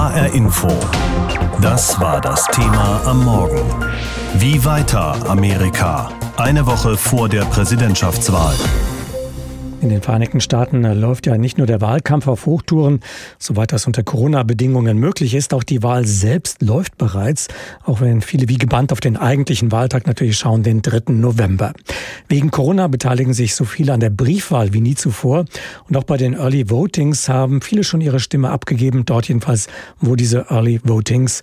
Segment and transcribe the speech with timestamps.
[0.00, 0.70] HR Info.
[1.60, 3.60] Das war das Thema am Morgen.
[4.32, 6.08] Wie weiter Amerika?
[6.38, 8.54] Eine Woche vor der Präsidentschaftswahl.
[9.80, 13.00] In den Vereinigten Staaten läuft ja nicht nur der Wahlkampf auf Hochtouren,
[13.38, 15.54] soweit das unter Corona-Bedingungen möglich ist.
[15.54, 17.48] Auch die Wahl selbst läuft bereits,
[17.84, 21.14] auch wenn viele wie gebannt auf den eigentlichen Wahltag natürlich schauen, den 3.
[21.14, 21.72] November.
[22.28, 25.46] Wegen Corona beteiligen sich so viele an der Briefwahl wie nie zuvor.
[25.88, 29.68] Und auch bei den Early Votings haben viele schon ihre Stimme abgegeben, dort jedenfalls,
[29.98, 31.40] wo diese Early Votings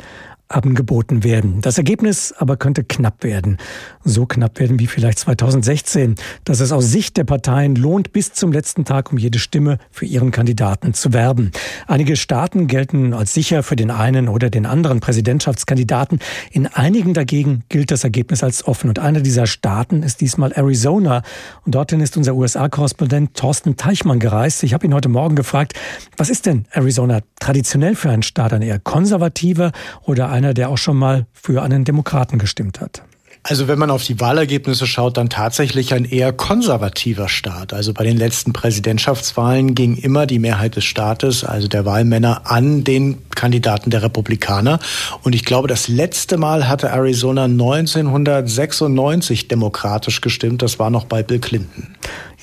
[0.50, 1.62] angeboten werden.
[1.62, 3.58] Das Ergebnis aber könnte knapp werden.
[4.04, 6.16] So knapp werden wie vielleicht 2016,
[6.46, 10.06] dass es aus Sicht der Parteien lohnt, bis zum letzten Tag um jede Stimme für
[10.06, 11.52] ihren Kandidaten zu werben.
[11.88, 16.20] Einige Staaten gelten als sicher für den einen oder den anderen Präsidentschaftskandidaten.
[16.52, 18.90] In einigen dagegen gilt das Ergebnis als offen.
[18.90, 21.24] Und einer dieser Staaten ist diesmal Arizona.
[21.66, 24.64] Und dorthin ist unser USA-Korrespondent Thorsten Teichmann gereist.
[24.64, 25.74] Ich habe ihn heute Morgen gefragt,
[26.16, 28.54] was ist denn Arizona traditionell für ein Staat?
[28.54, 29.72] Ein eher konservativer
[30.04, 33.02] oder einer, der auch schon mal für einen Demokraten gestimmt hat.
[33.50, 37.72] Also wenn man auf die Wahlergebnisse schaut, dann tatsächlich ein eher konservativer Staat.
[37.72, 42.84] Also bei den letzten Präsidentschaftswahlen ging immer die Mehrheit des Staates, also der Wahlmänner, an
[42.84, 44.80] den Kandidaten der Republikaner.
[45.24, 50.62] Und ich glaube, das letzte Mal hatte Arizona 1996 demokratisch gestimmt.
[50.62, 51.96] Das war noch bei Bill Clinton.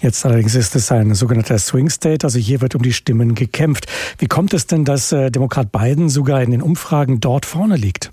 [0.05, 3.87] Jetzt allerdings ist es ein sogenannter Swing State, also hier wird um die Stimmen gekämpft.
[4.19, 8.13] Wie kommt es denn, dass äh, Demokrat Biden sogar in den Umfragen dort vorne liegt?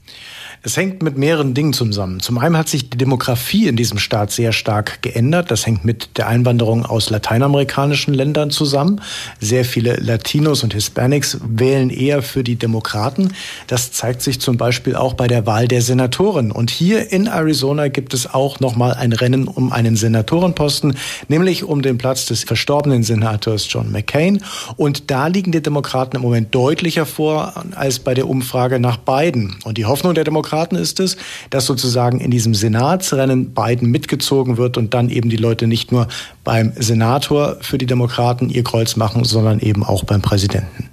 [0.64, 2.20] Es hängt mit mehreren Dingen zusammen.
[2.20, 5.50] Zum einen hat sich die Demografie in diesem Staat sehr stark geändert.
[5.50, 9.02] Das hängt mit der Einwanderung aus lateinamerikanischen Ländern zusammen.
[9.40, 13.34] Sehr viele Latinos und Hispanics wählen eher für die Demokraten.
[13.66, 16.52] Das zeigt sich zum Beispiel auch bei der Wahl der Senatoren.
[16.52, 20.96] Und hier in Arizona gibt es auch nochmal ein Rennen um einen Senatorenposten,
[21.28, 24.44] nämlich um den Platz des verstorbenen Senators John McCain.
[24.78, 29.56] Und da liegen die Demokraten im Moment deutlicher vor als bei der Umfrage nach Biden.
[29.64, 31.18] Und die Hoffnung der Demokraten ist es,
[31.50, 36.08] dass sozusagen in diesem Senatsrennen Biden mitgezogen wird und dann eben die Leute nicht nur
[36.44, 40.91] beim Senator für die Demokraten ihr Kreuz machen, sondern eben auch beim Präsidenten.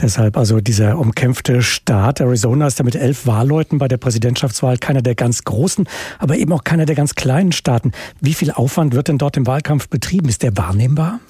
[0.00, 2.20] Deshalb also dieser umkämpfte Staat.
[2.20, 5.86] Arizona ist ja mit elf Wahlleuten bei der Präsidentschaftswahl keiner der ganz großen,
[6.18, 7.92] aber eben auch keiner der ganz kleinen Staaten.
[8.20, 10.28] Wie viel Aufwand wird denn dort im Wahlkampf betrieben?
[10.28, 11.20] Ist der wahrnehmbar?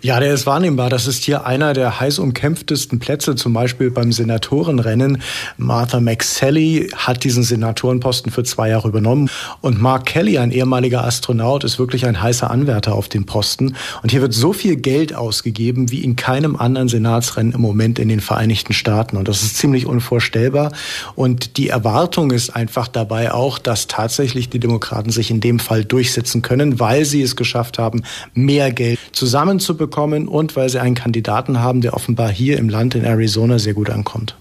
[0.00, 0.90] Ja, der ist wahrnehmbar.
[0.90, 5.22] Das ist hier einer der heiß umkämpftesten Plätze, zum Beispiel beim Senatorenrennen.
[5.56, 9.30] Martha McSally hat diesen Senatorenposten für zwei Jahre übernommen.
[9.60, 13.76] Und Mark Kelly, ein ehemaliger Astronaut, ist wirklich ein heißer Anwärter auf den Posten.
[14.02, 18.08] Und hier wird so viel Geld ausgegeben wie in keinem anderen Senatsrennen im Moment in
[18.08, 19.16] den Vereinigten Staaten.
[19.16, 20.72] Und das ist ziemlich unvorstellbar.
[21.14, 25.84] Und die Erwartung ist einfach dabei auch, dass tatsächlich die Demokraten sich in dem Fall
[25.84, 28.02] durchsetzen können, weil sie es geschafft haben,
[28.34, 32.56] mehr Geld zusammen Stimmen zu bekommen und weil sie einen Kandidaten haben, der offenbar hier
[32.56, 34.34] im Land in Arizona sehr gut ankommt.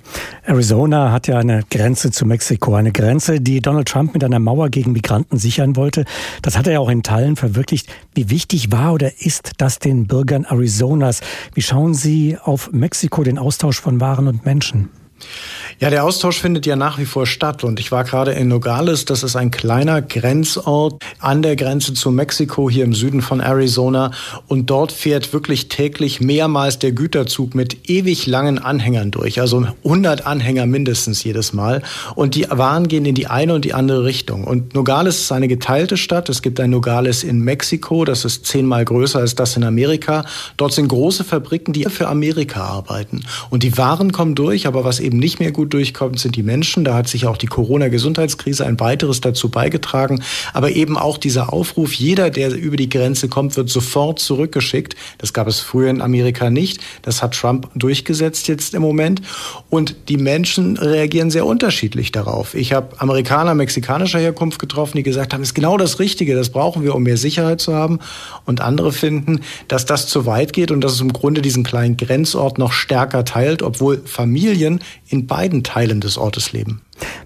[0.46, 4.70] Arizona hat ja eine Grenze zu Mexiko, eine Grenze, die Donald Trump mit einer Mauer
[4.70, 6.06] gegen Migranten sichern wollte.
[6.44, 7.90] Das hat er ja auch in Teilen verwirklicht.
[8.16, 11.20] Wie wichtig war oder ist das den Bürgern Arizonas?
[11.54, 14.88] Wie schauen Sie auf Mexiko, den Austausch von Waren und Menschen?
[15.79, 17.63] Ja, der Austausch findet ja nach wie vor statt.
[17.63, 22.09] Und ich war gerade in Nogales, das ist ein kleiner Grenzort an der Grenze zu
[22.09, 24.11] Mexiko hier im Süden von Arizona.
[24.47, 30.25] Und dort fährt wirklich täglich mehrmals der Güterzug mit ewig langen Anhängern durch, also 100
[30.25, 31.84] Anhänger mindestens jedes Mal.
[32.16, 34.45] Und die Waren gehen in die eine und die andere Richtung.
[34.45, 38.84] Und Nogales ist eine geteilte Stadt, es gibt ein Nogales in Mexiko, das ist zehnmal
[38.84, 40.25] größer als das in Amerika,
[40.57, 43.22] dort sind große Fabriken, die für Amerika arbeiten.
[43.49, 46.84] Und die Waren kommen durch, aber was eben nicht mehr gut durchkommt, sind die Menschen.
[46.84, 50.22] Da hat sich auch die Corona-Gesundheitskrise ein weiteres dazu beigetragen.
[50.53, 54.96] Aber eben auch dieser Aufruf, jeder, der über die Grenze kommt, wird sofort zurückgeschickt.
[55.17, 56.81] Das gab es früher in Amerika nicht.
[57.01, 59.22] Das hat Trump durchgesetzt jetzt im Moment.
[59.69, 62.53] Und die Menschen reagieren sehr unterschiedlich darauf.
[62.53, 66.50] Ich habe Amerikaner mexikanischer Herkunft getroffen, die gesagt haben, es ist genau das Richtige, das
[66.50, 68.00] brauchen wir, um mehr Sicherheit zu haben.
[68.46, 71.96] Und andere finden, dass das zu weit geht und dass es im Grunde diesen kleinen
[71.96, 76.82] Grenzort noch stärker teilt, obwohl Familien in beiden Teilen des Ortes leben.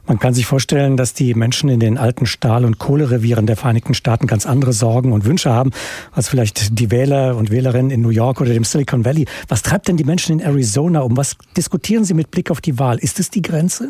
[0.07, 3.93] Man kann sich vorstellen, dass die Menschen in den alten Stahl- und Kohlerevieren der Vereinigten
[3.93, 5.71] Staaten ganz andere Sorgen und Wünsche haben
[6.11, 9.25] als vielleicht die Wähler und Wählerinnen in New York oder dem Silicon Valley.
[9.47, 11.17] Was treibt denn die Menschen in Arizona um?
[11.17, 12.97] Was diskutieren sie mit Blick auf die Wahl?
[12.97, 13.89] Ist es die Grenze?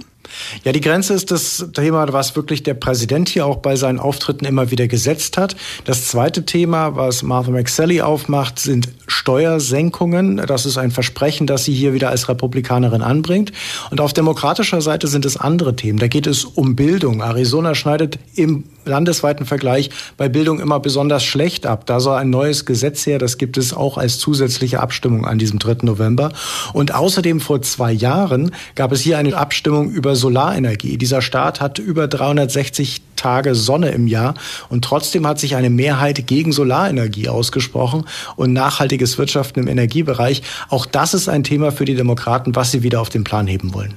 [0.64, 4.46] Ja, die Grenze ist das Thema, was wirklich der Präsident hier auch bei seinen Auftritten
[4.46, 5.56] immer wieder gesetzt hat.
[5.86, 10.38] Das zweite Thema, was Martha McSally aufmacht, sind Steuersenkungen.
[10.48, 13.52] Das ist ein Versprechen, das sie hier wieder als Republikanerin anbringt.
[13.90, 16.00] Und auf demokratischer Seite sind es andere andere Themen.
[16.00, 17.22] Da geht es um Bildung.
[17.22, 21.86] Arizona schneidet im landesweiten Vergleich bei Bildung immer besonders schlecht ab.
[21.86, 25.60] Da soll ein neues Gesetz her, das gibt es auch als zusätzliche Abstimmung an diesem
[25.60, 25.86] 3.
[25.86, 26.32] November.
[26.74, 30.98] Und außerdem vor zwei Jahren gab es hier eine Abstimmung über Solarenergie.
[30.98, 34.34] Dieser Staat hat über 360 Tage Sonne im Jahr
[34.70, 40.42] und trotzdem hat sich eine Mehrheit gegen Solarenergie ausgesprochen und nachhaltiges Wirtschaften im Energiebereich.
[40.70, 43.76] Auch das ist ein Thema für die Demokraten, was sie wieder auf den Plan heben
[43.76, 43.94] wollen.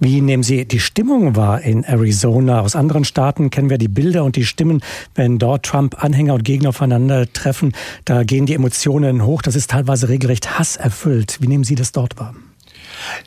[0.00, 2.62] Wie nehmen Sie die Stimmung wahr in Arizona?
[2.62, 4.82] Aus anderen Staaten kennen wir die Bilder und die Stimmen,
[5.14, 7.74] wenn dort Trump-Anhänger und Gegner aufeinandertreffen.
[8.04, 9.40] Da gehen die Emotionen hoch.
[9.40, 11.38] Das ist teilweise regelrecht hasserfüllt.
[11.40, 12.34] Wie nehmen Sie das dort wahr?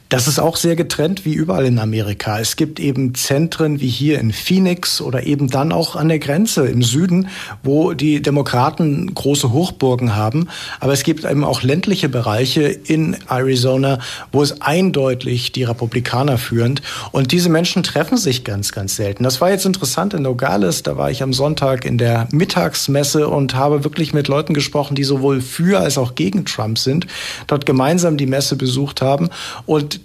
[0.09, 2.39] Das ist auch sehr getrennt wie überall in Amerika.
[2.39, 6.65] Es gibt eben Zentren wie hier in Phoenix oder eben dann auch an der Grenze
[6.67, 7.27] im Süden,
[7.61, 10.47] wo die Demokraten große Hochburgen haben.
[10.79, 13.99] Aber es gibt eben auch ländliche Bereiche in Arizona,
[14.31, 16.79] wo es eindeutig die Republikaner führen.
[17.11, 19.25] Und diese Menschen treffen sich ganz, ganz selten.
[19.25, 20.83] Das war jetzt interessant in Nogales.
[20.83, 25.03] Da war ich am Sonntag in der Mittagsmesse und habe wirklich mit Leuten gesprochen, die
[25.03, 27.07] sowohl für als auch gegen Trump sind,
[27.47, 29.29] dort gemeinsam die Messe besucht haben.
[29.65, 29.96] Und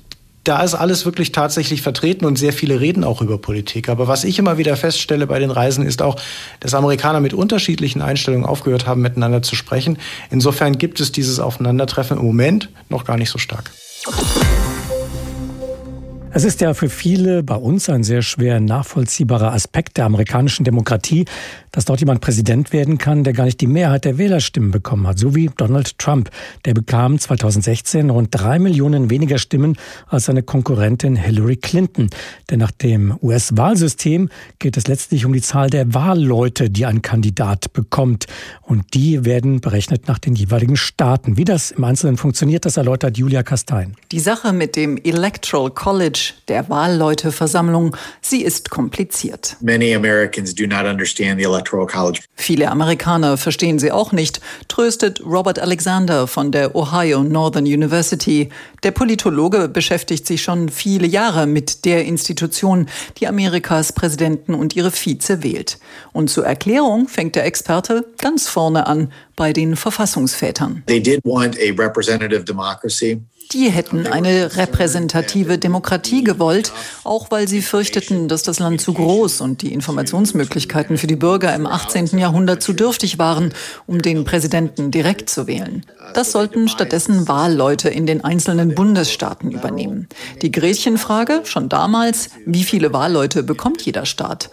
[0.45, 3.89] da ist alles wirklich tatsächlich vertreten und sehr viele reden auch über Politik.
[3.89, 6.17] Aber was ich immer wieder feststelle bei den Reisen ist auch,
[6.61, 9.99] dass Amerikaner mit unterschiedlichen Einstellungen aufgehört haben, miteinander zu sprechen.
[10.31, 13.71] Insofern gibt es dieses Aufeinandertreffen im Moment noch gar nicht so stark.
[16.35, 21.27] Es ist ja für viele bei uns ein sehr schwer nachvollziehbarer Aspekt der amerikanischen Demokratie,
[21.73, 25.19] dass dort jemand Präsident werden kann, der gar nicht die Mehrheit der Wählerstimmen bekommen hat,
[25.19, 26.31] so wie Donald Trump.
[26.65, 29.77] Der bekam 2016 rund drei Millionen weniger Stimmen
[30.07, 32.11] als seine Konkurrentin Hillary Clinton.
[32.51, 34.29] Denn nach dem US-Wahlsystem
[34.59, 38.27] geht es letztlich um die Zahl der Wahlleute, die ein Kandidat bekommt.
[38.61, 41.37] Und die werden berechnet nach den jeweiligen Staaten.
[41.37, 43.97] Wie das im Einzelnen funktioniert, das erläutert Julia Kastein.
[44.13, 49.57] Die Sache mit dem Electoral College der Wahlleuteversammlung, sie ist kompliziert.
[52.35, 58.49] Viele Amerikaner verstehen sie auch nicht, tröstet Robert Alexander von der Ohio Northern University.
[58.83, 62.89] Der Politologe beschäftigt sich schon viele Jahre mit der Institution,
[63.19, 65.79] die Amerikas Präsidenten und ihre Vize wählt.
[66.13, 70.83] Und zur Erklärung fängt der Experte ganz vorne an bei den Verfassungsvätern.
[70.87, 73.21] They did want a representative democracy.
[73.53, 76.73] Die hätten eine repräsentative Demokratie gewollt,
[77.05, 81.55] auch weil sie fürchteten, dass das Land zu groß und die Informationsmöglichkeiten für die Bürger
[81.55, 82.19] im 18.
[82.19, 83.53] Jahrhundert zu dürftig waren,
[83.87, 85.85] um den Präsidenten direkt zu wählen.
[86.15, 90.09] Das sollten stattdessen Wahlleute in den einzelnen Bundesstaaten übernehmen.
[90.41, 94.51] Die Gretchenfrage schon damals, wie viele Wahlleute bekommt jeder Staat?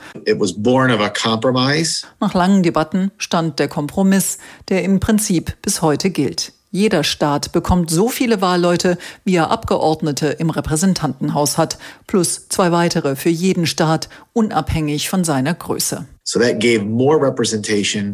[2.20, 6.52] Nach langen Debatten stand der Kompromiss, der im Prinzip bis heute gilt.
[6.72, 13.16] Jeder Staat bekommt so viele Wahlleute, wie er Abgeordnete im Repräsentantenhaus hat, plus zwei weitere
[13.16, 16.06] für jeden Staat, unabhängig von seiner Größe.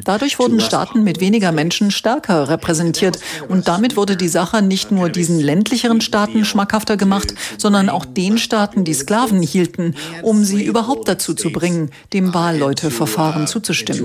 [0.04, 3.20] Dadurch wurden Staaten mit weniger Menschen stärker repräsentiert
[3.50, 8.38] und damit wurde die Sache nicht nur diesen ländlicheren Staaten schmackhafter gemacht, sondern auch den
[8.38, 14.02] Staaten, die Sklaven hielten, um sie überhaupt dazu zu bringen, dem Wahlleuteverfahren uh, zuzustimmen.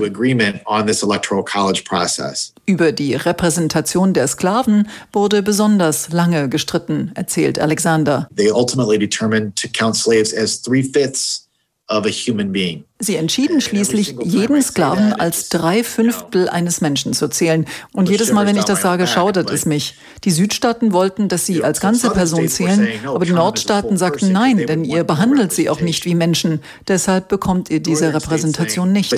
[2.65, 8.27] Über die Repräsentation der Sklaven wurde besonders lange gestritten, erzählt Alexander.
[8.35, 11.47] They ultimately determined to count slaves as three-fifths
[13.03, 17.65] Sie entschieden schließlich, jeden Sklaven als drei Fünftel eines Menschen zu zählen.
[17.93, 19.95] Und jedes Mal, wenn ich das sage, schaudert es mich.
[20.23, 24.85] Die Südstaaten wollten, dass sie als ganze Person zählen, aber die Nordstaaten sagten nein, denn
[24.85, 26.61] ihr behandelt sie auch nicht wie Menschen.
[26.87, 29.11] Deshalb bekommt ihr diese Repräsentation nicht.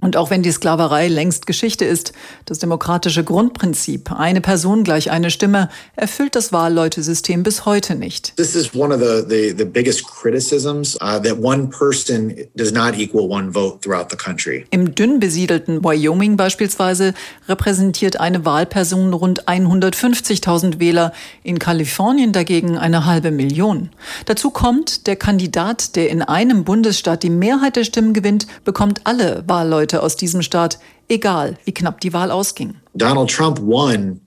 [0.00, 2.12] Und auch wenn die Sklaverei längst Geschichte ist,
[2.44, 8.32] das demokratische Grundprinzip, eine Person gleich eine Stimme, erfüllt das Wahlleutesystem bis heute nicht.
[8.50, 12.98] This is one of the, the the biggest criticisms uh, that one person does not
[12.98, 14.66] equal one vote throughout the country.
[14.70, 17.14] Im dünn besiedelten Wyoming beispielsweise
[17.48, 21.12] repräsentiert eine Wahlperson rund 150.000 Wähler,
[21.44, 23.90] in Kalifornien dagegen eine halbe Million.
[24.26, 29.44] Dazu kommt, der Kandidat, der in einem Bundesstaat die Mehrheit der Stimmen gewinnt, bekommt alle
[29.46, 32.74] Wahlleute aus diesem Staat, egal wie knapp die Wahl ausging.
[32.94, 34.22] Donald Trump won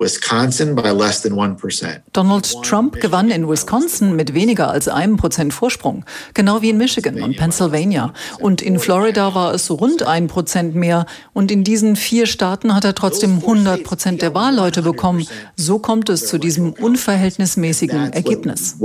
[0.00, 2.00] Wisconsin by less than 1%.
[2.12, 7.22] Donald Trump gewann in Wisconsin mit weniger als einem Prozent Vorsprung, genau wie in Michigan
[7.22, 8.12] und Pennsylvania.
[8.40, 11.06] Und in Florida war es rund ein Prozent mehr.
[11.32, 15.28] Und in diesen vier Staaten hat er trotzdem 100 Prozent der Wahlleute bekommen.
[15.54, 18.76] So kommt es zu diesem unverhältnismäßigen Ergebnis.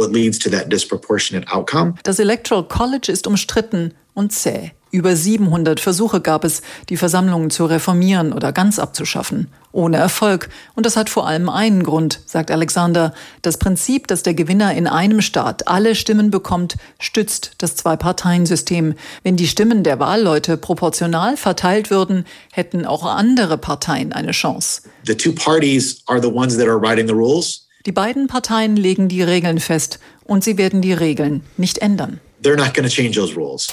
[2.04, 4.74] Das Electoral College ist umstritten und zäh.
[4.92, 9.48] Über 700 Versuche gab es, die Versammlungen zu reformieren oder ganz abzuschaffen.
[9.72, 10.50] Ohne Erfolg.
[10.76, 13.14] Und das hat vor allem einen Grund, sagt Alexander.
[13.42, 18.96] Das Prinzip, dass der Gewinner in einem Staat alle Stimmen bekommt, stützt das Zwei-Parteien-System.
[19.24, 24.82] Wenn die Stimmen der Wahlleute proportional verteilt würden, hätten auch andere Parteien eine Chance.
[25.06, 27.68] The two parties are the ones that are writing the rules.
[27.86, 32.20] Die beiden Parteien legen die Regeln fest und sie werden die Regeln nicht ändern.
[32.44, 33.68] They're not going to change those rules.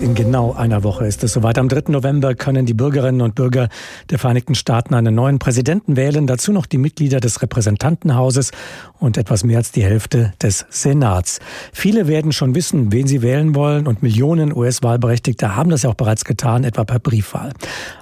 [0.00, 1.58] In genau einer Woche ist es soweit.
[1.58, 1.92] Am 3.
[1.92, 3.68] November können die Bürgerinnen und Bürger
[4.08, 8.50] der Vereinigten Staaten einen neuen Präsidenten wählen, dazu noch die Mitglieder des Repräsentantenhauses
[8.98, 11.38] und etwas mehr als die Hälfte des Senats.
[11.74, 15.94] Viele werden schon wissen, wen sie wählen wollen und Millionen US-Wahlberechtigte haben das ja auch
[15.94, 17.52] bereits getan, etwa per Briefwahl.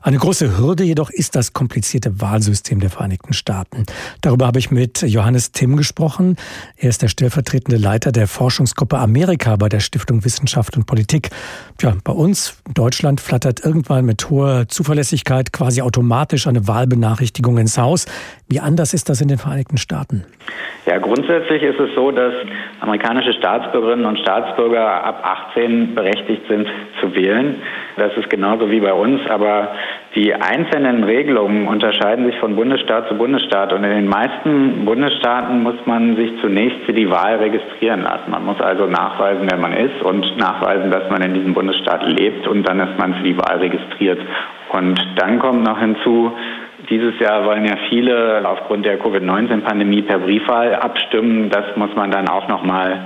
[0.00, 3.86] Eine große Hürde jedoch ist das komplizierte Wahlsystem der Vereinigten Staaten.
[4.20, 6.36] Darüber habe ich mit Johannes Timm gesprochen.
[6.76, 11.30] Er ist der stellvertretende Leiter der Forschungsgruppe Amerika bei der Stiftung Wissenschaft und Politik.
[11.80, 17.59] Ja, ja, bei uns in Deutschland flattert irgendwann mit hoher Zuverlässigkeit quasi automatisch eine Wahlbenachrichtigung
[17.59, 18.07] ins Haus.
[18.49, 20.25] Wie anders ist das in den Vereinigten Staaten?
[20.87, 22.33] Ja, grundsätzlich ist es so, dass
[22.80, 26.66] amerikanische Staatsbürgerinnen und Staatsbürger ab 18 berechtigt sind
[27.00, 27.57] zu wählen.
[27.97, 29.73] Das ist genauso wie bei uns, aber
[30.14, 35.76] die einzelnen Regelungen unterscheiden sich von Bundesstaat zu Bundesstaat und in den meisten Bundesstaaten muss
[35.84, 38.30] man sich zunächst für die Wahl registrieren lassen.
[38.30, 42.48] Man muss also nachweisen, wer man ist und nachweisen, dass man in diesem Bundesstaat lebt
[42.48, 44.18] und dann ist man für die Wahl registriert.
[44.70, 46.32] Und dann kommt noch hinzu,
[46.88, 51.50] dieses Jahr wollen ja viele aufgrund der Covid-19-Pandemie per Briefwahl abstimmen.
[51.50, 53.04] Das muss man dann auch noch mal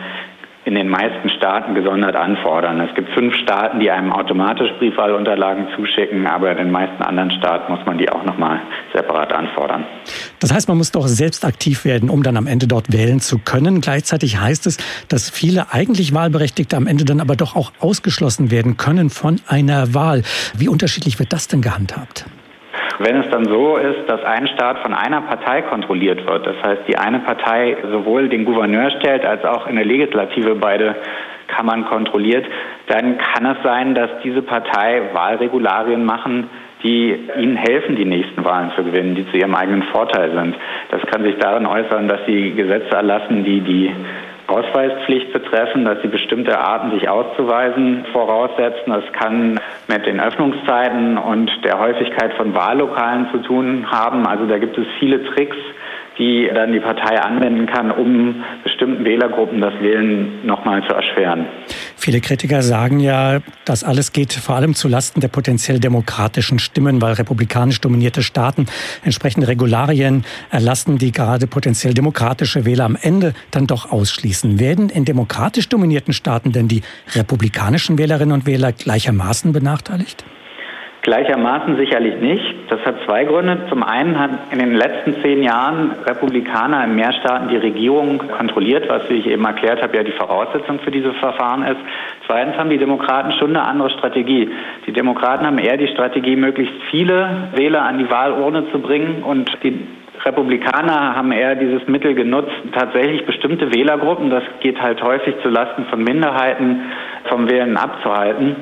[0.65, 2.81] in den meisten Staaten gesondert anfordern.
[2.81, 7.73] Es gibt fünf Staaten, die einem automatisch Briefwahlunterlagen zuschicken, aber in den meisten anderen Staaten
[7.73, 8.61] muss man die auch nochmal
[8.95, 9.85] separat anfordern.
[10.39, 13.39] Das heißt, man muss doch selbst aktiv werden, um dann am Ende dort wählen zu
[13.39, 13.81] können.
[13.81, 14.79] Gleichzeitig heißt es,
[15.09, 19.95] dass viele eigentlich Wahlberechtigte am Ende dann aber doch auch ausgeschlossen werden können von einer
[19.95, 20.23] Wahl.
[20.57, 22.27] Wie unterschiedlich wird das denn gehandhabt?
[23.05, 26.83] Wenn es dann so ist, dass ein Staat von einer Partei kontrolliert wird, das heißt,
[26.87, 30.95] die eine Partei sowohl den Gouverneur stellt als auch in der Legislative beide
[31.49, 32.47] Kammern kontrolliert,
[32.87, 36.49] dann kann es sein, dass diese Partei Wahlregularien machen,
[36.85, 40.55] die ihnen helfen, die nächsten Wahlen zu gewinnen, die zu ihrem eigenen Vorteil sind.
[40.93, 43.93] Das kann sich darin äußern, dass sie Gesetze erlassen, die die
[44.53, 48.93] Ausweispflicht betreffen, dass sie bestimmte Arten, sich auszuweisen, voraussetzen.
[48.93, 54.27] Das kann mit den Öffnungszeiten und der Häufigkeit von Wahllokalen zu tun haben.
[54.27, 55.57] Also da gibt es viele Tricks,
[56.19, 61.47] die dann die Partei anwenden kann, um bestimmten Wählergruppen das Wählen nochmal zu erschweren.
[62.05, 67.13] Viele Kritiker sagen ja, das alles geht vor allem zulasten der potenziell demokratischen Stimmen, weil
[67.13, 68.67] republikanisch dominierte Staaten
[69.05, 74.59] entsprechende Regularien erlassen, die gerade potenziell demokratische Wähler am Ende dann doch ausschließen.
[74.59, 76.83] Werden in demokratisch dominierten Staaten denn die
[77.15, 80.25] republikanischen Wählerinnen und Wähler gleichermaßen benachteiligt?
[81.03, 82.55] Gleichermaßen sicherlich nicht.
[82.71, 83.67] Das hat zwei Gründe.
[83.69, 88.89] Zum einen hat in den letzten zehn Jahren Republikaner in mehr Staaten die Regierung kontrolliert,
[88.89, 91.81] was, wie ich eben erklärt habe, ja die Voraussetzung für diese Verfahren ist.
[92.27, 94.49] Zweitens haben die Demokraten schon eine andere Strategie.
[94.87, 99.51] Die Demokraten haben eher die Strategie, möglichst viele Wähler an die Wahlurne zu bringen und
[99.65, 99.85] die
[100.25, 105.85] Republikaner haben eher dieses Mittel genutzt, tatsächlich bestimmte Wählergruppen, das geht halt häufig zu Lasten
[105.87, 106.83] von Minderheiten,
[107.29, 108.57] vom Wählen abzuhalten.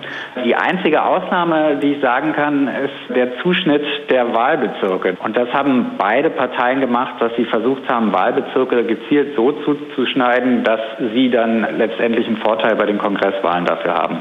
[0.44, 5.16] Die einzige Ausnahme, die ich sagen kann, ist der Zuschnitt der Wahlbezirke.
[5.22, 10.80] Und das haben beide Parteien gemacht, dass sie versucht haben, Wahlbezirke gezielt so zuzuschneiden, dass
[11.14, 14.20] sie dann letztendlich einen Vorteil bei den Kongresswahlen dafür haben.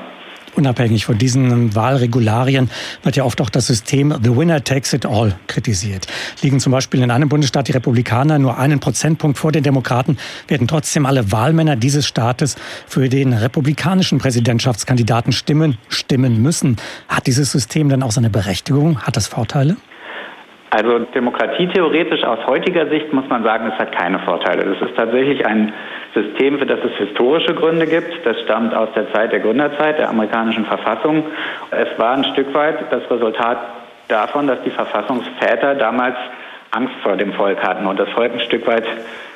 [0.59, 2.69] Unabhängig von diesen Wahlregularien
[3.03, 6.05] wird ja oft auch das System The Winner Takes It All kritisiert.
[6.43, 10.17] Liegen zum Beispiel in einem Bundesstaat die Republikaner nur einen Prozentpunkt vor den Demokraten,
[10.49, 16.75] werden trotzdem alle Wahlmänner dieses Staates für den republikanischen Präsidentschaftskandidaten stimmen, stimmen müssen.
[17.07, 18.99] Hat dieses System dann auch seine Berechtigung?
[18.99, 19.77] Hat das Vorteile?
[20.71, 24.65] Also Demokratie theoretisch aus heutiger Sicht muss man sagen, es hat keine Vorteile.
[24.65, 25.73] Das ist tatsächlich ein
[26.13, 28.25] System, für das es historische Gründe gibt.
[28.25, 31.23] Das stammt aus der Zeit der Gründerzeit der amerikanischen Verfassung.
[31.71, 33.57] Es war ein Stück weit das Resultat
[34.07, 36.15] davon, dass die Verfassungsväter damals
[36.71, 38.85] Angst vor dem Volk hatten und das Volk ein Stück weit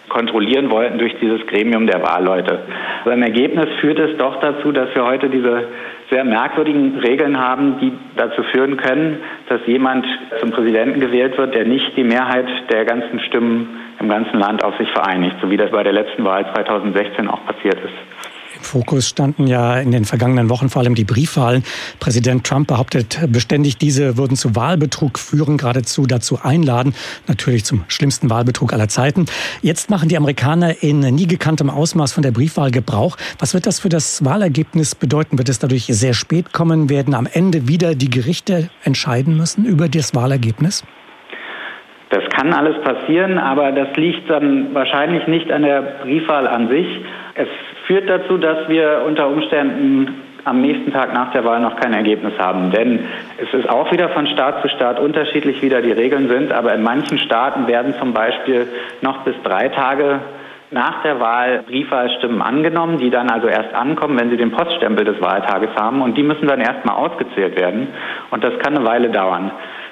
[0.10, 2.60] kontrollieren wollten durch dieses Gremium der Wahlleute.
[3.02, 5.68] Aber im Ergebnis führt es doch dazu, dass wir heute diese
[6.10, 10.06] sehr merkwürdigen Regeln haben, die dazu führen können, dass jemand
[10.40, 14.78] zum Präsidenten gewählt wird, der nicht die Mehrheit der ganzen Stimmen im ganzen Land auf
[14.78, 17.94] sich vereinigt, so wie das bei der letzten Wahl 2016 auch passiert ist.
[18.62, 21.64] Fokus standen ja in den vergangenen Wochen vor allem die Briefwahlen.
[22.00, 26.94] Präsident Trump behauptet beständig, diese würden zu Wahlbetrug führen, geradezu dazu einladen,
[27.28, 29.26] natürlich zum schlimmsten Wahlbetrug aller Zeiten.
[29.62, 33.18] Jetzt machen die Amerikaner in nie gekanntem Ausmaß von der Briefwahl Gebrauch.
[33.40, 35.38] Was wird das für das Wahlergebnis bedeuten?
[35.38, 36.90] Wird es dadurch sehr spät kommen?
[36.90, 40.84] Werden am Ende wieder die Gerichte entscheiden müssen über das Wahlergebnis?
[42.14, 46.86] Das kann alles passieren, aber das liegt dann wahrscheinlich nicht an der Briefwahl an sich.
[47.34, 47.48] Es
[47.88, 52.34] führt dazu, dass wir unter Umständen am nächsten Tag nach der Wahl noch kein Ergebnis
[52.38, 52.70] haben.
[52.70, 53.00] Denn
[53.38, 56.52] es ist auch wieder von Staat zu Staat unterschiedlich, wie da die Regeln sind.
[56.52, 58.68] Aber in manchen Staaten werden zum Beispiel
[59.02, 60.20] noch bis drei Tage
[60.70, 65.20] nach der Wahl Briefwahlstimmen angenommen, die dann also erst ankommen, wenn sie den Poststempel des
[65.20, 66.04] Wahltages haben.
[66.04, 67.88] Und die müssen dann erstmal ausgezählt werden.
[68.30, 69.50] Und das kann eine Weile dauern.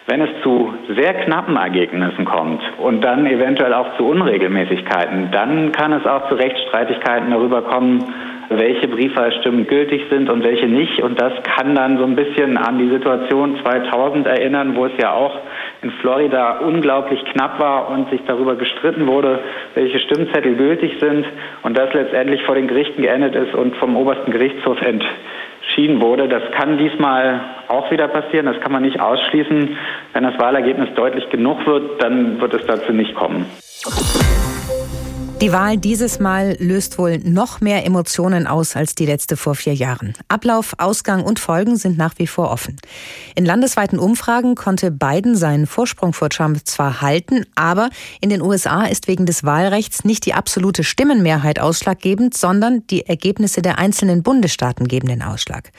[0.07, 5.93] Wenn es zu sehr knappen Ergebnissen kommt und dann eventuell auch zu Unregelmäßigkeiten, dann kann
[5.93, 8.03] es auch zu Rechtsstreitigkeiten darüber kommen,
[8.49, 11.01] welche Briefwahlstimmen gültig sind und welche nicht.
[11.01, 15.13] Und das kann dann so ein bisschen an die Situation 2000 erinnern, wo es ja
[15.13, 15.39] auch
[15.81, 19.39] in Florida unglaublich knapp war und sich darüber gestritten wurde,
[19.73, 21.25] welche Stimmzettel gültig sind
[21.63, 26.27] und das letztendlich vor den Gerichten geendet ist und vom obersten Gerichtshof entschieden wurde.
[26.27, 28.45] Das kann diesmal auch wieder passieren.
[28.45, 29.77] Das kann man nicht ausschließen.
[30.13, 33.45] Wenn das Wahlergebnis deutlich genug wird, dann wird es dazu nicht kommen.
[35.41, 39.73] Die Wahl dieses Mal löst wohl noch mehr Emotionen aus als die letzte vor vier
[39.73, 40.13] Jahren.
[40.27, 42.75] Ablauf, Ausgang und Folgen sind nach wie vor offen.
[43.33, 48.83] In landesweiten Umfragen konnte Biden seinen Vorsprung vor Trump zwar halten, aber in den USA
[48.83, 54.87] ist wegen des Wahlrechts nicht die absolute Stimmenmehrheit ausschlaggebend, sondern die Ergebnisse der einzelnen Bundesstaaten
[54.87, 55.71] geben den Ausschlag.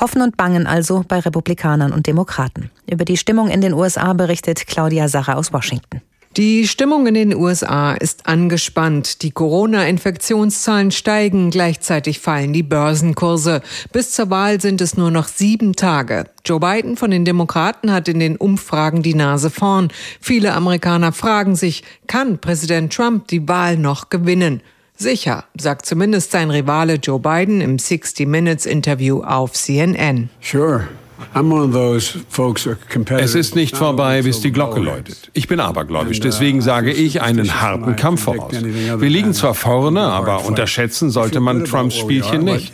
[0.00, 2.68] Hoffen und bangen also bei Republikanern und Demokraten.
[2.90, 6.02] Über die Stimmung in den USA berichtet Claudia Sacher aus Washington.
[6.36, 9.22] Die Stimmung in den USA ist angespannt.
[9.22, 13.62] Die Corona-Infektionszahlen steigen, gleichzeitig fallen die Börsenkurse.
[13.92, 16.24] Bis zur Wahl sind es nur noch sieben Tage.
[16.44, 19.92] Joe Biden von den Demokraten hat in den Umfragen die Nase vorn.
[20.20, 24.60] Viele Amerikaner fragen sich, kann Präsident Trump die Wahl noch gewinnen?
[24.96, 30.30] Sicher, sagt zumindest sein Rivale Joe Biden im 60 Minutes Interview auf CNN.
[30.40, 30.88] Sure.
[33.18, 35.30] Es ist nicht vorbei, bis die Glocke läutet.
[35.32, 38.52] Ich bin abergläubisch, deswegen sage ich einen harten Kampf voraus.
[38.52, 42.72] Wir liegen zwar vorne, aber unterschätzen sollte man Trumps Spielchen nicht.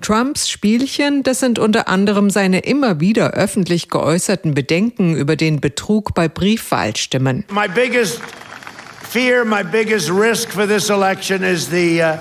[0.00, 6.14] Trumps Spielchen, das sind unter anderem seine immer wieder öffentlich geäußerten Bedenken über den Betrug
[6.14, 7.44] bei Briefwahlstimmen.
[7.52, 8.20] My biggest
[9.08, 12.16] fear, my biggest risk for this election is the uh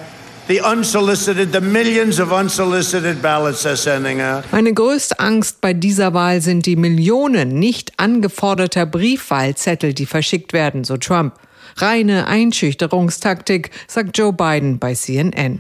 [4.51, 10.83] Meine größte Angst bei dieser Wahl sind die Millionen nicht angeforderter Briefwahlzettel, die verschickt werden,
[10.83, 11.35] so Trump.
[11.77, 15.59] Reine Einschüchterungstaktik, sagt Joe Biden bei CNN.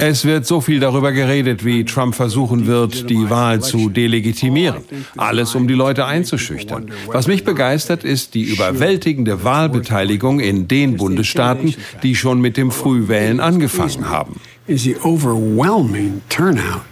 [0.00, 4.82] Es wird so viel darüber geredet, wie Trump versuchen wird, die Wahl zu delegitimieren.
[5.16, 6.90] Alles, um die Leute einzuschüchtern.
[7.06, 13.40] Was mich begeistert, ist die überwältigende Wahlbeteiligung in den Bundesstaaten, die schon mit dem Frühwählen
[13.40, 14.40] angefangen haben.
[14.66, 16.82] Is the overwhelming turnout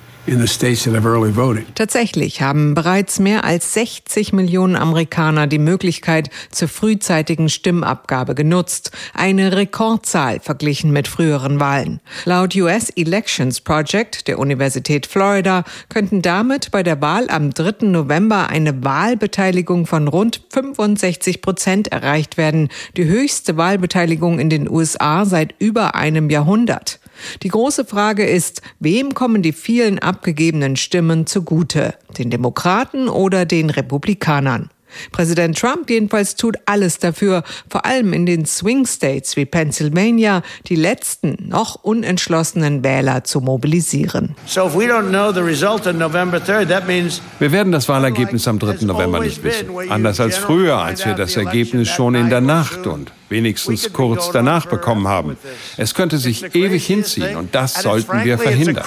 [1.75, 8.91] Tatsächlich haben bereits mehr als 60 Millionen Amerikaner die Möglichkeit zur frühzeitigen Stimmabgabe genutzt.
[9.13, 12.01] Eine Rekordzahl verglichen mit früheren Wahlen.
[12.25, 17.87] Laut US Elections Project der Universität Florida könnten damit bei der Wahl am 3.
[17.89, 22.71] November eine Wahlbeteiligung von rund 65 Prozent erreicht werden.
[22.97, 26.99] Die höchste Wahlbeteiligung in den USA seit über einem Jahrhundert.
[27.43, 31.95] Die große Frage ist, wem kommen die vielen abgegebenen Stimmen zugute?
[32.19, 34.71] Den Demokraten oder den Republikanern?
[35.13, 40.77] Präsident Trump jedenfalls tut alles dafür, vor allem in den Swing States wie Pennsylvania, die
[40.77, 44.35] letzten noch unentschlossenen Wähler zu mobilisieren.
[47.39, 48.85] Wir werden das Wahlergebnis am 3.
[48.87, 49.69] November nicht wissen.
[49.89, 54.67] Anders als früher, als wir das Ergebnis schon in der Nacht und wenigstens kurz danach
[54.67, 55.37] bekommen haben.
[55.77, 58.85] Es könnte sich ewig hinziehen und das sollten wir verhindern.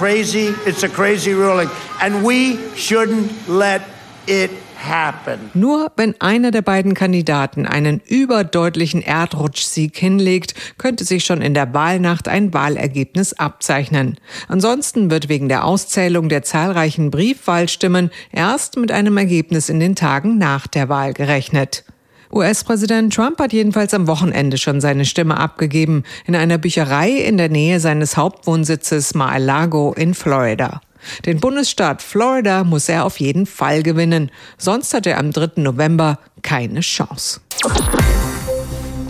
[5.54, 11.74] Nur wenn einer der beiden Kandidaten einen überdeutlichen Erdrutschsieg hinlegt, könnte sich schon in der
[11.74, 14.18] Wahlnacht ein Wahlergebnis abzeichnen.
[14.48, 20.38] Ansonsten wird wegen der Auszählung der zahlreichen Briefwahlstimmen erst mit einem Ergebnis in den Tagen
[20.38, 21.84] nach der Wahl gerechnet.
[22.32, 27.50] US-Präsident Trump hat jedenfalls am Wochenende schon seine Stimme abgegeben in einer Bücherei in der
[27.50, 30.82] Nähe seines Hauptwohnsitzes Mar-a-Lago in Florida.
[31.26, 35.62] Den Bundesstaat Florida muss er auf jeden Fall gewinnen, sonst hat er am 3.
[35.62, 37.42] November keine Chance.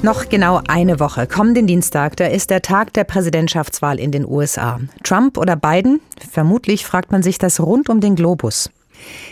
[0.04, 4.80] Noch genau eine Woche, kommenden Dienstag, da ist der Tag der Präsidentschaftswahl in den USA.
[5.04, 6.00] Trump oder Biden?
[6.32, 8.70] Vermutlich fragt man sich das rund um den Globus.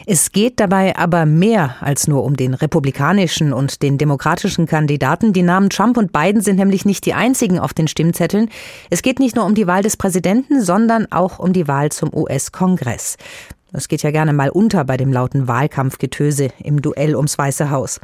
[0.06, 5.34] Es geht dabei aber mehr als nur um den republikanischen und den demokratischen Kandidaten.
[5.34, 8.50] Die Namen Trump und Biden sind nämlich nicht die einzigen auf den Stimmzetteln.
[8.90, 12.14] Es geht nicht nur um die Wahl des Präsidenten, sondern auch um die Wahl zum
[12.14, 13.18] US-Kongress.
[13.76, 18.00] Das geht ja gerne mal unter bei dem lauten Wahlkampfgetöse im Duell ums Weiße Haus.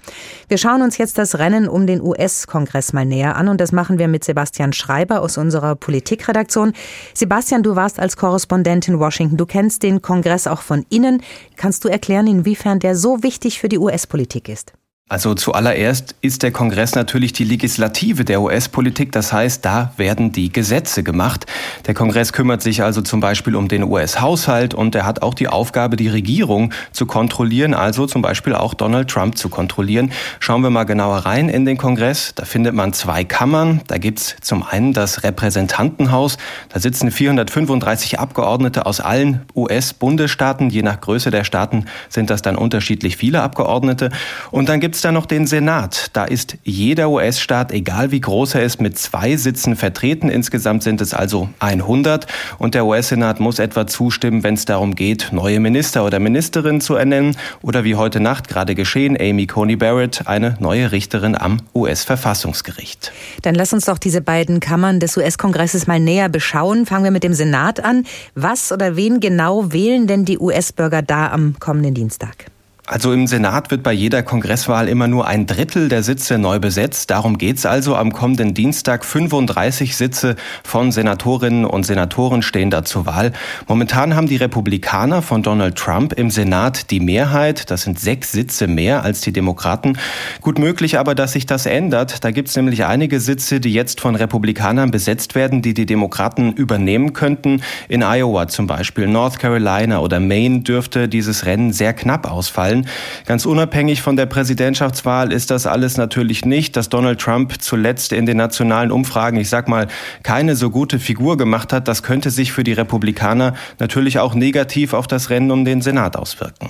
[0.50, 3.98] Wir schauen uns jetzt das Rennen um den US-Kongress mal näher an und das machen
[3.98, 6.74] wir mit Sebastian Schreiber aus unserer Politikredaktion.
[7.14, 9.38] Sebastian, du warst als Korrespondent in Washington.
[9.38, 11.24] Du kennst den Kongress auch von innen.
[11.56, 14.74] Kannst du erklären, inwiefern der so wichtig für die US-Politik ist?
[15.12, 19.12] Also zuallererst ist der Kongress natürlich die Legislative der US-Politik.
[19.12, 21.46] Das heißt, da werden die Gesetze gemacht.
[21.86, 25.50] Der Kongress kümmert sich also zum Beispiel um den US-Haushalt und er hat auch die
[25.50, 30.14] Aufgabe, die Regierung zu kontrollieren, also zum Beispiel auch Donald Trump zu kontrollieren.
[30.40, 32.32] Schauen wir mal genauer rein in den Kongress.
[32.34, 33.82] Da findet man zwei Kammern.
[33.88, 36.38] Da gibt's zum einen das Repräsentantenhaus.
[36.70, 40.70] Da sitzen 435 Abgeordnete aus allen US-Bundesstaaten.
[40.70, 44.10] Je nach Größe der Staaten sind das dann unterschiedlich viele Abgeordnete.
[44.52, 46.10] Und dann gibt's da noch den Senat.
[46.14, 50.30] Da ist jeder US-Staat, egal wie groß er ist, mit zwei Sitzen vertreten.
[50.30, 52.28] Insgesamt sind es also 100.
[52.58, 56.96] Und der US-Senat muss etwa zustimmen, wenn es darum geht, neue Minister oder Ministerinnen zu
[56.96, 57.36] ernennen.
[57.62, 63.12] Oder wie heute Nacht gerade geschehen, Amy Coney Barrett, eine neue Richterin am US-Verfassungsgericht.
[63.42, 66.86] Dann lass uns doch diese beiden Kammern des US-Kongresses mal näher beschauen.
[66.86, 68.06] Fangen wir mit dem Senat an.
[68.36, 72.51] Was oder wen genau wählen denn die US-Bürger da am kommenden Dienstag?
[72.92, 77.10] Also im Senat wird bei jeder Kongresswahl immer nur ein Drittel der Sitze neu besetzt.
[77.10, 77.96] Darum geht's also.
[77.96, 83.32] Am kommenden Dienstag 35 Sitze von Senatorinnen und Senatoren stehen da zur Wahl.
[83.66, 87.72] Momentan haben die Republikaner von Donald Trump im Senat die Mehrheit.
[87.72, 89.98] Das sind sechs Sitze mehr als die Demokraten.
[90.42, 92.26] Gut möglich aber, dass sich das ändert.
[92.26, 97.14] Da gibt's nämlich einige Sitze, die jetzt von Republikanern besetzt werden, die die Demokraten übernehmen
[97.14, 97.62] könnten.
[97.88, 102.81] In Iowa zum Beispiel, North Carolina oder Maine dürfte dieses Rennen sehr knapp ausfallen.
[103.26, 108.26] Ganz unabhängig von der Präsidentschaftswahl ist das alles natürlich nicht, dass Donald Trump zuletzt in
[108.26, 109.88] den nationalen Umfragen, ich sag mal,
[110.24, 111.88] keine so gute Figur gemacht hat.
[111.88, 116.16] Das könnte sich für die Republikaner natürlich auch negativ auf das Rennen um den Senat
[116.16, 116.70] auswirken.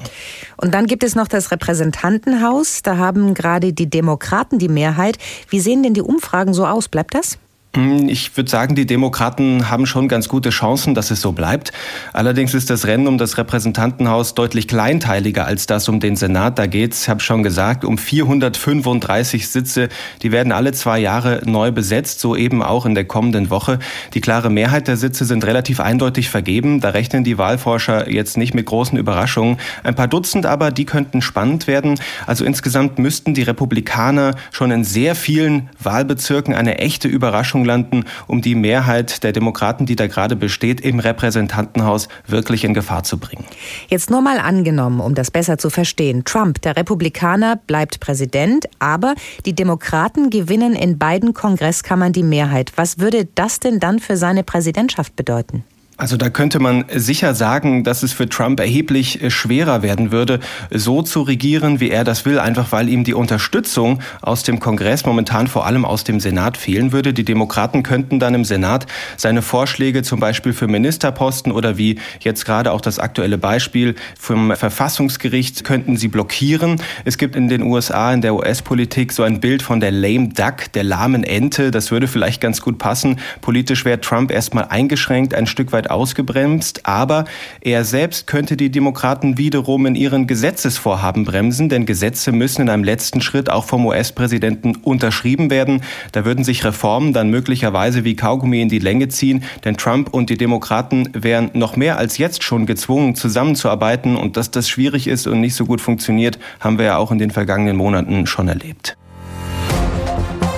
[0.57, 2.81] Und dann gibt es noch das Repräsentantenhaus.
[2.83, 5.17] Da haben gerade die Demokraten die Mehrheit.
[5.49, 6.87] Wie sehen denn die Umfragen so aus?
[6.87, 7.37] Bleibt das?
[7.73, 11.71] Hm, ich würde sagen, die Demokraten haben schon ganz gute Chancen, dass es so bleibt.
[12.11, 16.59] Allerdings ist das Rennen um das Repräsentantenhaus deutlich kleinteiliger als das um den Senat.
[16.59, 19.87] Da geht's, ich habe schon gesagt, um 435 Sitze.
[20.21, 23.79] Die werden alle zwei Jahre neu besetzt, so eben auch in der kommenden Woche.
[24.15, 26.81] Die klare Mehrheit der Sitze sind relativ eindeutig vergeben.
[26.81, 29.57] Da rechnen die Wahlforscher jetzt nicht mit großen Überraschungen.
[29.85, 31.97] Ein paar Dutzend aber, die könnten spannend werden.
[32.27, 38.05] Also insgesamt müssten die Republikaner schon in sehr vielen Wahlbezirken eine echte Überraschung Verantwortung landen,
[38.27, 43.17] um die Mehrheit der Demokraten, die da gerade besteht, im Repräsentantenhaus wirklich in Gefahr zu
[43.17, 43.45] bringen.
[43.87, 46.23] Jetzt nur mal angenommen, um das besser zu verstehen.
[46.25, 52.73] Trump, der Republikaner, bleibt Präsident, aber die Demokraten gewinnen in beiden Kongresskammern die Mehrheit.
[52.75, 55.63] Was würde das denn dann für seine Präsidentschaft bedeuten?
[56.01, 60.39] Also da könnte man sicher sagen, dass es für Trump erheblich äh, schwerer werden würde,
[60.71, 65.05] so zu regieren, wie er das will, einfach weil ihm die Unterstützung aus dem Kongress,
[65.05, 67.13] momentan vor allem aus dem Senat, fehlen würde.
[67.13, 72.45] Die Demokraten könnten dann im Senat seine Vorschläge zum Beispiel für Ministerposten oder wie jetzt
[72.45, 76.81] gerade auch das aktuelle Beispiel vom Verfassungsgericht könnten sie blockieren.
[77.05, 80.71] Es gibt in den USA, in der US-Politik so ein Bild von der lame duck,
[80.73, 81.69] der lahmen Ente.
[81.69, 83.19] Das würde vielleicht ganz gut passen.
[83.41, 87.25] Politisch wäre Trump erstmal eingeschränkt, ein Stück weit ausgebremst, aber
[87.61, 92.83] er selbst könnte die Demokraten wiederum in ihren Gesetzesvorhaben bremsen, denn Gesetze müssen in einem
[92.83, 95.81] letzten Schritt auch vom US-Präsidenten unterschrieben werden.
[96.11, 100.29] Da würden sich Reformen dann möglicherweise wie Kaugummi in die Länge ziehen, denn Trump und
[100.29, 105.27] die Demokraten wären noch mehr als jetzt schon gezwungen, zusammenzuarbeiten und dass das schwierig ist
[105.27, 108.97] und nicht so gut funktioniert, haben wir ja auch in den vergangenen Monaten schon erlebt.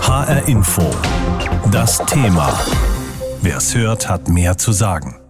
[0.02, 0.92] HR Info.
[1.72, 2.54] Das Thema.
[3.42, 5.23] Wer es hört, hat mehr zu sagen.